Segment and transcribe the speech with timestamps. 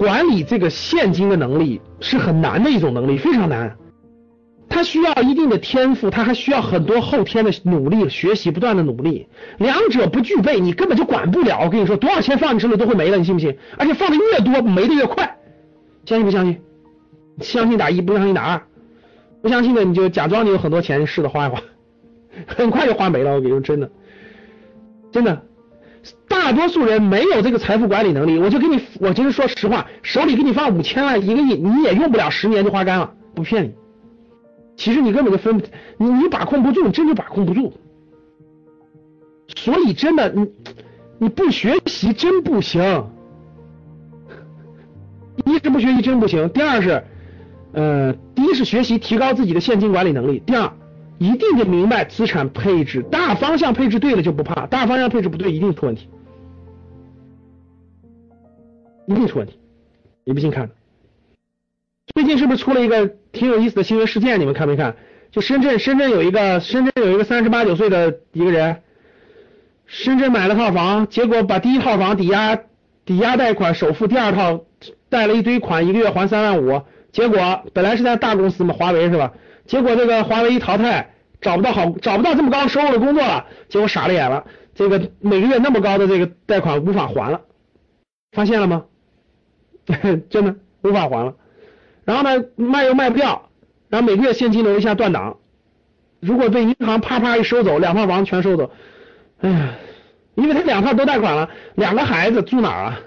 [0.00, 3.76] 管理这个现金的能力是很难的一种能力，非常难。
[4.66, 9.28] 它需要一定的天赋，它还需要很多后天的努力、学习、不断的努力。
[9.58, 11.60] 两者不具备，你根本就管不了。
[11.62, 13.54] 我跟你说，多少钱放你手里都会没了，你信不信？
[13.76, 15.36] 而且放的越多，没的越快。
[16.06, 16.58] 相信不相信？
[17.40, 18.62] 相信打一，不相信打二。
[19.42, 21.60] 不相信的你就假装你有很多钱，试着花一花，
[22.46, 23.34] 很快就花没了。
[23.34, 23.90] 我跟你说，真的，
[25.12, 25.42] 真的。
[26.50, 33.74] 大多数人没有这个财富管理能力，我就给你，我就是说实话，手里给你放五千万、一个亿，你也用不了十年就花干了，不骗你。
[34.76, 35.62] 其实你根本就分，
[35.96, 37.72] 你你把控不住，真就把控不住。
[39.54, 40.50] 所以真的，你
[41.18, 42.82] 你不学习真不行。
[45.44, 47.04] 一是不学习真不行，第二是，
[47.74, 50.68] 呃，第一是学习提高自己的现金管理能力，第二。
[51.18, 56.08] 一定得明白资产配置大方向配置对了就不怕，大方向配置不对一定出问题，
[59.10, 59.58] 一定出问题。
[60.22, 60.70] 你不信看，
[62.14, 64.38] 最近是不是出了一个挺有意思的新闻事件？
[64.38, 64.94] 你们看没看？
[65.32, 68.82] 就深圳，深圳有一个深圳有一个三十八九岁的一个人，
[69.86, 72.56] 深圳买了套房，结果把第一套房抵押
[73.04, 74.64] 抵押贷款首付，第二套
[75.08, 79.32] 贷了一堆款，一个月还三万五，结果本来是在大公司嘛，华为是吧？
[79.66, 84.44] 结果这个华为一淘汰，找不到好，找不到这么高收入的工作了，结果傻了眼了。
[84.72, 87.40] 这个每个月那么高的这个贷款无法还了，
[88.32, 88.84] 发现了吗？
[90.30, 91.34] 真的无法还了。
[92.04, 93.50] 然后呢，卖又卖不掉，
[93.88, 95.38] 然后每个月现金流一下断档。
[96.20, 98.70] 如果被银行啪啪一收走，两套房全收走，
[99.40, 99.74] 哎呀，
[100.34, 103.00] 因为他两套都贷款了，两个孩子住哪儿啊？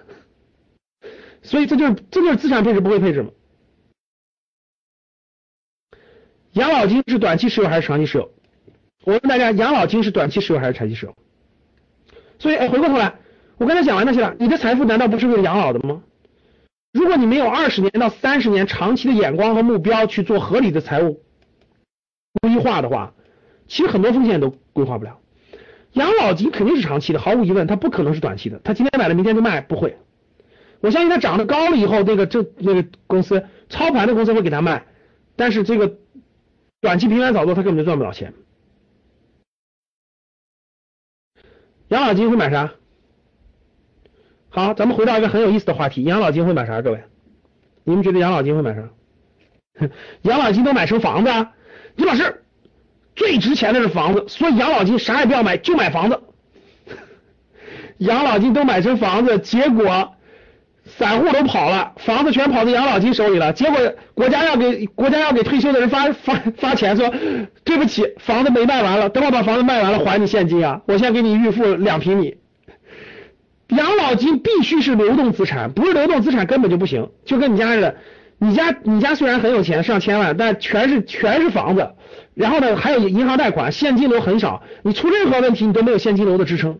[1.41, 3.29] 所以这就是这就是资产配置不会配置吗？
[6.53, 8.31] 养老金是短期持有还是长期持有？
[9.05, 11.15] 我问大家，养老金是短期持有还是长期持有？
[12.39, 13.15] 所以，哎，回过头来，
[13.57, 16.01] 我刚才讲完那些了，你的财富难道不是为了养老的吗？
[16.93, 21.21] 如果你没有二十年到三十年长期的眼光和目标去做合理的财务
[22.41, 23.13] 规划的话，
[23.67, 25.19] 其实很多风险都规划不了。
[25.93, 28.59] 养老金肯定是长期的，毫无疑问，它不可能是短期的。
[28.63, 29.97] 他今天买了，明天就卖，不会。
[30.79, 34.85] 我相信他涨得高了以后，那个这那个公司操盘的公司会给他卖，
[35.35, 35.97] 但是这个。
[36.81, 38.33] 短期频繁炒作，他根本就赚不了钱。
[41.87, 42.73] 养老金会买啥？
[44.55, 46.79] 好，咱们回到一个很有意思的话题：养老金会买啥？
[46.79, 47.03] 各位，
[47.83, 48.83] 你们觉得养老金会买啥？
[50.21, 51.49] 养老金都买成房子啊？
[51.95, 52.43] 李老师，
[53.15, 56.19] 最值钱的是房子，所以养老金啥也不要买，就买房子。
[57.97, 60.13] 养老金都买成房子，结果。
[60.85, 63.53] 散户都跑了，房子全跑到养老金手里了。
[63.53, 63.77] 结果
[64.13, 67.09] 国家要给国家要给退休的人发发发钱，说
[67.63, 70.81] 对不起，房子没卖完了，等我把房子卖完了还你现金啊！
[70.85, 72.35] 我先给你预付两平米。
[73.75, 77.09] 养老金必须是流动资产，不是流动资产根本就不行。
[77.25, 77.95] 就跟你家似的，
[78.37, 81.93] 你家你家虽然很有钱，上千万，但全是全是房子，
[82.33, 86.79] 然后呢还有银行贷款，现金流很少，你出任何问题你都没有现金流的支撑。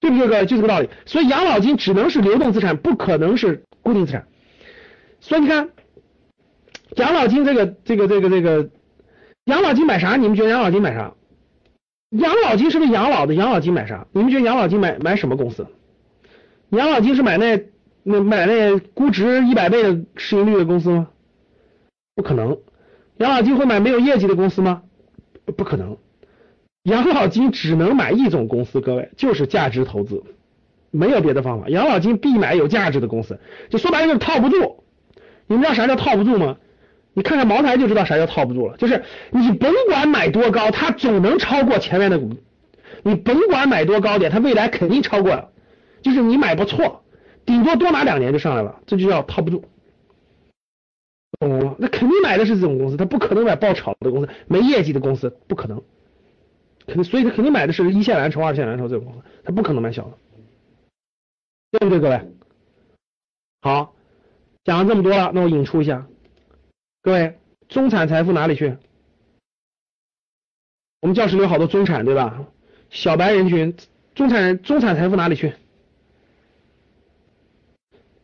[0.00, 0.46] 对不对，各位？
[0.46, 0.88] 就这个道理。
[1.04, 4.26] 所以养老金只能是流动资产，不可能是固定资产。
[5.20, 5.68] 所以你看，
[6.96, 8.70] 养老金这个、这个、这个、这个，
[9.44, 10.16] 养老金买啥？
[10.16, 11.12] 你们觉得养老金买啥？
[12.10, 13.34] 养老金是不是养老的？
[13.34, 14.06] 养老金买啥？
[14.12, 15.66] 你们觉得养老金买买什么公司？
[16.70, 17.64] 养老金是买那
[18.02, 21.08] 那买那估值一百倍的市盈率的公司吗？
[22.14, 22.58] 不可能。
[23.18, 24.82] 养老金会买没有业绩的公司吗？
[25.56, 25.96] 不可能。
[26.84, 30.22] 养老金只能买一种公司，各位就是价值投资，
[30.90, 31.68] 没有别的方法。
[31.68, 33.38] 养老金必买有价值的公司，
[33.68, 34.84] 就说白了就是套不住。
[35.46, 36.56] 你们知道啥叫套不住吗？
[37.12, 38.76] 你看看茅台就知道啥叫套不住了。
[38.76, 42.30] 就是你甭管买多高，它总能超过前面的股。
[43.02, 45.50] 你甭管买多高点，它未来肯定超过。
[46.02, 47.02] 就是你买不错，
[47.44, 49.64] 顶多多拿两年就上来了，这就叫套不住。
[51.38, 51.76] 懂了吗？
[51.78, 55.82] 那肯定买的是这种公司，他不可能买爆炒的公司，没业绩的公司不可能。
[56.86, 60.18] 肯所以他肯定买的是一线蓝筹、二线蓝筹这种公司，他不可能买小的，
[61.70, 62.20] 对不对，各位？
[63.62, 63.94] 好，
[64.64, 66.06] 讲了这么多了，那我引出一下，
[67.02, 67.38] 各位，
[67.68, 68.76] 中产财富哪里去？
[71.00, 72.44] 我们教室里有好多中产，对吧？
[72.90, 73.74] 小白人群，
[74.14, 75.54] 中产人，中产财富哪里去？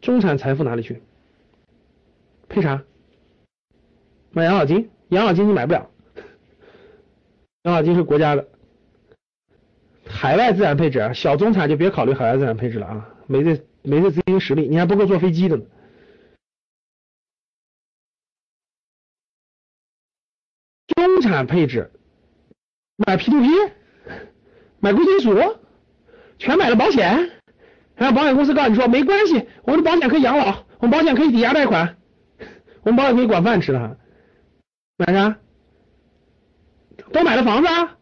[0.07, 1.03] 中产财富哪里去？
[2.49, 2.85] 配啥？
[4.31, 4.89] 买养老金？
[5.09, 5.91] 养老金你买不了，
[7.65, 8.49] 养老金是国家的。
[10.07, 15.65] 海外资产配置啊，小中产就别考虑海外资产配置了啊，没这没这资金实力，你还不够坐飞机的呢。
[20.95, 21.91] 中产配置，
[22.95, 23.49] 买 P to P，
[24.79, 25.35] 买贵金属，
[26.39, 27.36] 全买了保险，
[27.97, 31.97] 然后保险公司告诉你说没关系，我的保险可以养老，我们保险可以抵押贷款，
[32.85, 33.99] 我们保险可以管饭吃的，
[34.99, 35.39] 买啥？
[37.13, 37.97] 都买了房子啊？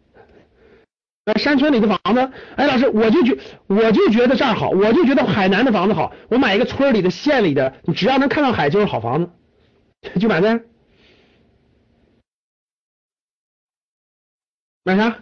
[1.27, 2.33] 买山村里的房子？
[2.57, 9.31] 哎，老师，我就觉我就觉得这儿好，我就觉得海南的房子好，我买一个村里的、县里的，你只要能看到海就是好房子，
[10.21, 10.61] 就买呗。
[14.85, 15.19] 买啥？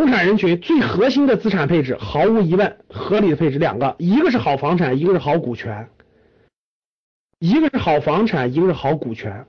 [0.00, 5.90] 中产人群最核心的资产配置，毫无疑问，合理的配置两个，一个是好房产，一个是好股权，
[7.38, 9.44] 一个是好房产，一个是好股权，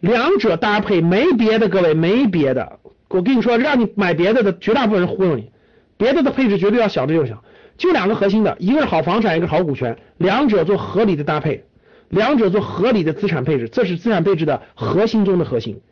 [0.00, 2.78] 两者搭配没别的，各位没别的，
[3.10, 5.52] 我跟你说，让你买别的的绝大部分人忽悠你，
[5.98, 7.36] 别的的配置绝对要小的就行，
[7.76, 11.66] 就两个核心的，一个是好房产，一个是好股权，两者做合理的搭配，
[12.08, 15.82] 两者做合理的资产配置，这是资产配置的核心中的核心。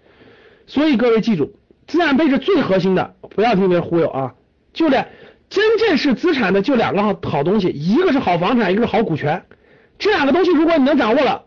[0.67, 1.53] 所以各位记住，
[1.91, 4.37] 资产配置最核心的，不要听别人忽悠啊！
[4.73, 5.09] 就两
[5.49, 9.45] 真正是资产的就两个好好东西，一个是好房产，一个是好股权。
[9.99, 11.47] 这两个东西如果你能掌握了，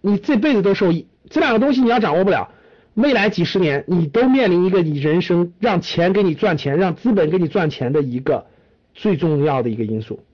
[0.00, 1.06] 你这辈子都受益。
[1.28, 2.50] 这两个东西你要掌握不了，
[2.94, 8.46] 未来几十年你都面临一个你人生让钱给你赚钱，让资本给你赚钱的一个
[8.94, 10.24] 最重要的一个因素。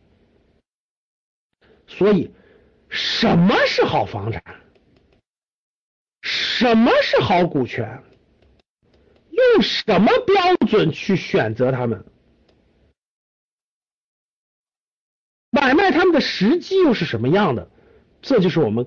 [1.88, 2.30] 所以，
[2.88, 4.40] 什么是好房产？
[6.22, 8.00] 什么是好股权？
[9.54, 12.04] 用什么标准去选择他们？
[15.50, 17.70] 买卖他们的时机又是什么样的？
[18.22, 18.86] 这就是我们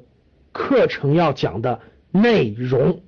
[0.51, 3.03] 课程要讲的内容。